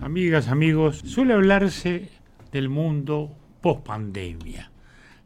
[0.00, 2.08] Amigas, amigos, suele hablarse
[2.52, 4.70] del mundo post pandemia.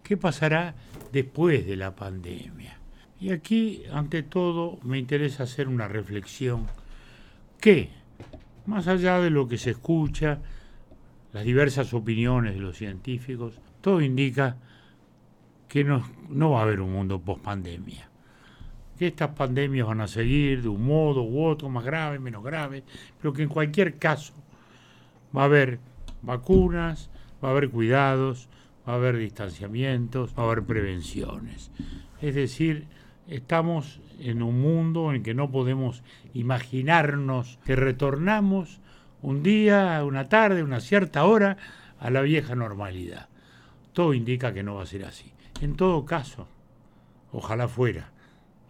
[0.02, 0.74] ¿Qué pasará
[1.12, 2.76] después de la pandemia?
[3.20, 6.66] Y aquí, ante todo, me interesa hacer una reflexión
[7.60, 7.90] que,
[8.66, 10.40] más allá de lo que se escucha,
[11.32, 14.56] las diversas opiniones de los científicos, todo indica
[15.68, 18.08] que no, no va a haber un mundo post pandemia.
[18.98, 22.82] Que estas pandemias van a seguir de un modo u otro, más grave, menos grave,
[23.22, 24.34] pero que en cualquier caso
[25.36, 25.78] va a haber
[26.22, 27.10] vacunas,
[27.42, 28.48] va a haber cuidados,
[28.86, 31.70] va a haber distanciamientos, va a haber prevenciones.
[32.20, 32.86] Es decir,
[33.28, 38.80] estamos en un mundo en que no podemos imaginarnos que retornamos
[39.22, 41.56] un día, una tarde, una cierta hora
[41.98, 43.28] a la vieja normalidad.
[43.92, 45.32] Todo indica que no va a ser así.
[45.60, 46.48] En todo caso,
[47.32, 48.12] ojalá fuera,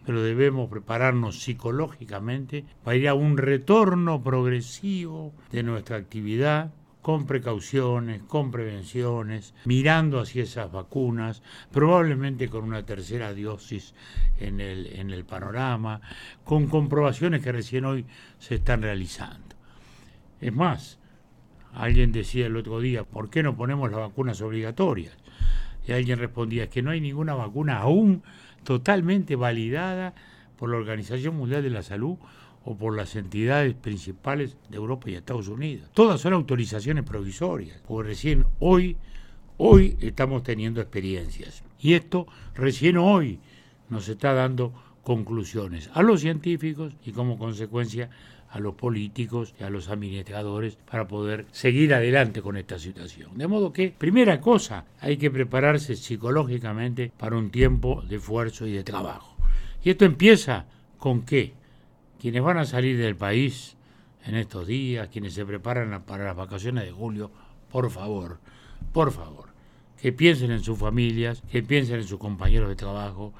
[0.05, 6.71] pero debemos prepararnos psicológicamente para ir a un retorno progresivo de nuestra actividad
[7.05, 13.93] con precauciones, con prevenciones, mirando hacia esas vacunas, probablemente con una tercera dosis
[14.39, 16.01] en el, en el panorama,
[16.43, 18.05] con comprobaciones que recién hoy
[18.39, 19.55] se están realizando.
[20.41, 20.97] Es más,
[21.75, 25.15] alguien decía el otro día, ¿por qué no ponemos las vacunas obligatorias?
[25.87, 28.23] Y alguien respondía, es que no hay ninguna vacuna aún
[28.65, 30.13] totalmente validada
[30.57, 32.17] por la Organización Mundial de la Salud
[32.65, 35.89] o por las entidades principales de Europa y Estados Unidos.
[35.93, 38.97] Todas son autorizaciones provisorias, porque recién hoy,
[39.57, 41.63] hoy estamos teniendo experiencias.
[41.79, 43.39] Y esto recién hoy
[43.89, 44.73] nos está dando
[45.05, 48.09] conclusiones a los científicos y como consecuencia
[48.49, 53.37] a los políticos y a los administradores para poder seguir adelante con esta situación.
[53.37, 58.73] De modo que, primera cosa, hay que prepararse psicológicamente para un tiempo de esfuerzo y
[58.73, 59.37] de trabajo.
[59.83, 60.65] Y esto empieza
[60.97, 61.53] con qué?
[62.19, 63.77] quienes van a salir del país
[64.25, 67.29] en estos días, quienes se preparan para las vacaciones de julio,
[67.71, 68.39] por favor,
[68.91, 69.49] por favor,
[70.01, 73.31] que piensen en sus familias, que piensen en sus compañeros de trabajo,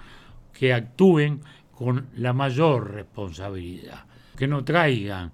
[0.58, 4.06] que actúen con la mayor responsabilidad,
[4.38, 5.32] que no traigan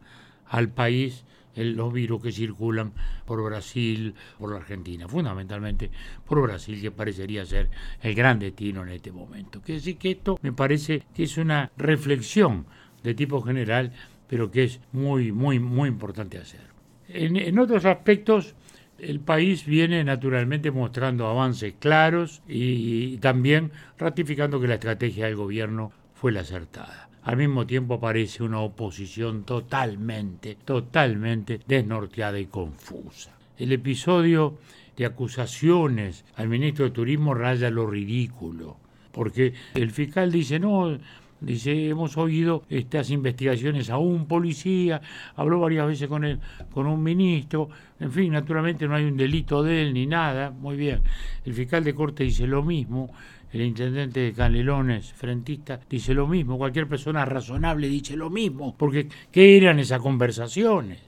[0.47, 1.23] al país
[1.55, 2.93] los virus que circulan
[3.25, 5.91] por Brasil, por la Argentina, fundamentalmente
[6.25, 7.69] por Brasil, que parecería ser
[8.01, 9.61] el gran destino en este momento.
[9.61, 12.65] Quiere decir que esto me parece que es una reflexión
[13.03, 13.91] de tipo general,
[14.27, 16.71] pero que es muy, muy, muy importante hacer.
[17.09, 18.55] En, otros aspectos,
[19.01, 25.91] el país viene naturalmente mostrando avances claros y, también ratificando que la estrategia del gobierno
[26.13, 27.09] fue la acertada.
[27.23, 33.31] Al mismo tiempo aparece una oposición totalmente, totalmente desnorteada y confusa.
[33.57, 34.57] El episodio
[34.97, 38.77] de acusaciones al ministro de Turismo raya lo ridículo,
[39.11, 40.97] porque el fiscal dice, no,
[41.41, 45.01] Dice, hemos oído estas investigaciones a un policía,
[45.35, 46.39] habló varias veces con él,
[46.71, 47.67] con un ministro,
[47.99, 51.01] en fin, naturalmente no hay un delito de él ni nada, muy bien.
[51.43, 53.11] El fiscal de corte dice lo mismo,
[53.51, 59.07] el intendente de Canelones, frentista, dice lo mismo, cualquier persona razonable dice lo mismo, porque
[59.31, 60.99] ¿qué eran esas conversaciones?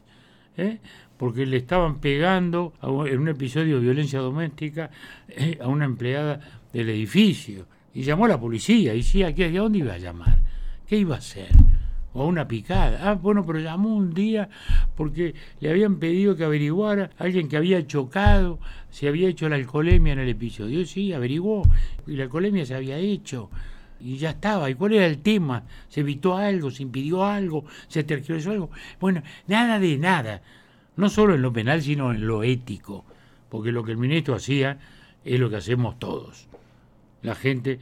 [0.58, 0.80] ¿Eh?
[1.16, 4.90] Porque le estaban pegando en un episodio de violencia doméstica
[5.30, 6.40] eh, a una empleada
[6.74, 8.94] del edificio y llamó a la policía.
[8.94, 10.40] Y decía, ¿a dónde iba a llamar?
[10.88, 11.50] ¿Qué iba a hacer?
[12.14, 13.10] O una picada.
[13.10, 14.50] Ah, bueno, pero llamó un día
[14.96, 18.60] porque le habían pedido que averiguara a alguien que había chocado,
[18.90, 20.86] si había hecho la alcoholemia en el episodio.
[20.86, 21.64] Sí, averiguó.
[22.08, 23.50] Y la alcoholemia se había hecho.
[24.00, 24.70] Y ya estaba.
[24.70, 25.64] ¿Y cuál era el tema?
[25.88, 26.72] ¿Se evitó algo?
[26.72, 27.66] ¿Se impidió algo?
[27.88, 28.70] ¿Se tergiversó algo?
[29.00, 30.42] Bueno, nada de nada.
[30.96, 33.06] No solo en lo penal, sino en lo ético.
[33.50, 34.78] Porque lo que el ministro hacía
[35.24, 36.48] es lo que hacemos todos
[37.24, 37.80] la gente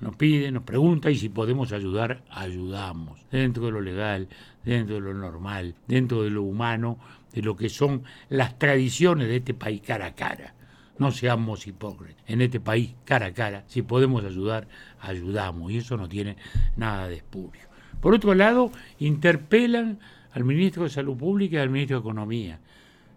[0.00, 3.20] nos pide, nos pregunta y si podemos ayudar, ayudamos.
[3.30, 4.28] Dentro de lo legal,
[4.64, 6.98] dentro de lo normal, dentro de lo humano,
[7.32, 10.54] de lo que son las tradiciones de este país cara a cara.
[10.98, 12.22] No seamos hipócritas.
[12.26, 14.68] En este país, cara a cara, si podemos ayudar,
[15.00, 15.72] ayudamos.
[15.72, 16.36] Y eso no tiene
[16.76, 17.62] nada de espurio.
[18.00, 20.00] Por otro lado, interpelan
[20.32, 22.60] al ministro de Salud Pública y al ministro de Economía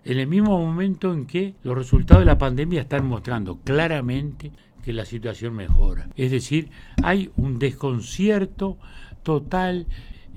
[0.06, 4.52] en el mismo momento en que los resultados de la pandemia están mostrando claramente
[4.84, 6.08] que la situación mejora.
[6.16, 6.70] Es decir,
[7.02, 8.78] hay un desconcierto
[9.24, 9.88] total,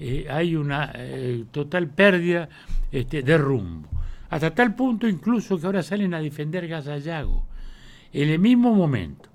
[0.01, 2.49] eh, hay una eh, total pérdida
[2.91, 3.89] este, de rumbo.
[4.31, 7.45] Hasta tal punto incluso que ahora salen a defender Gasallago.
[8.15, 9.29] En el mismo momento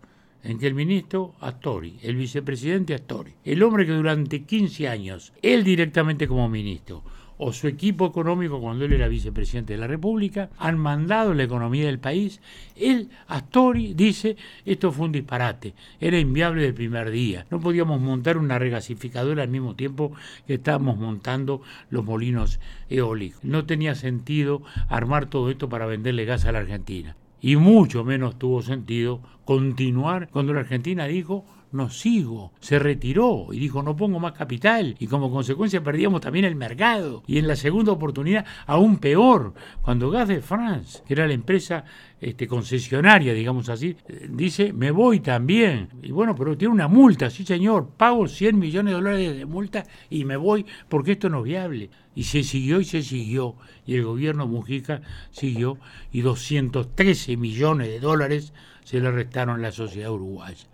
[0.43, 5.63] en que el ministro Astori, el vicepresidente Astori, el hombre que durante 15 años, él
[5.63, 7.03] directamente como ministro,
[7.37, 11.85] o su equipo económico cuando él era vicepresidente de la República, han mandado la economía
[11.85, 12.41] del país.
[12.75, 17.45] Él, Astori, dice, esto fue un disparate, era inviable del primer día.
[17.49, 20.13] No podíamos montar una regasificadora al mismo tiempo
[20.47, 22.59] que estábamos montando los molinos
[22.89, 23.43] eólicos.
[23.43, 27.15] No tenía sentido armar todo esto para venderle gas a la Argentina.
[27.41, 32.53] Y mucho menos tuvo sentido continuar cuando la Argentina dijo no sigo.
[32.59, 37.23] Se retiró y dijo no pongo más capital y como consecuencia perdíamos también el mercado.
[37.27, 41.83] Y en la segunda oportunidad aún peor, cuando Gas de France, que era la empresa
[42.21, 43.97] este, concesionaria, digamos así,
[44.29, 45.89] dice me voy también.
[46.01, 49.83] Y bueno, pero tiene una multa, sí señor, pago 100 millones de dólares de multa
[50.09, 51.89] y me voy porque esto no es viable.
[52.15, 53.55] Y se siguió y se siguió.
[53.87, 55.79] Y el gobierno Mujica siguió
[56.11, 58.53] y 213 millones de dólares
[58.83, 60.67] se le restaron a la sociedad uruguaya.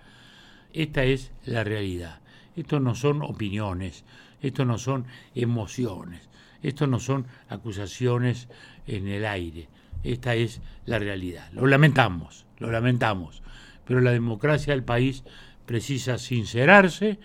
[0.74, 2.20] Esta es la realidad.
[2.56, 4.04] Esto no son opiniones,
[4.42, 5.06] esto no son
[5.36, 6.30] emociones,
[6.62, 8.50] esto no son acusaciones
[8.88, 9.70] en el aire.
[10.04, 11.52] Esta es la realidad.
[11.54, 13.42] Lo lamentamos, lo lamentamos.
[13.86, 15.24] Pero la democracia del país
[15.66, 17.20] precisa sincerarse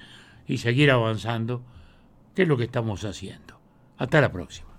[0.47, 1.63] y seguir avanzando,
[2.35, 3.61] que es lo que estamos haciendo.
[3.97, 4.69] Hasta la próxima.